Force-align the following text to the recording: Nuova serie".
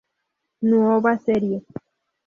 Nuova 0.65 1.15
serie". 1.19 1.61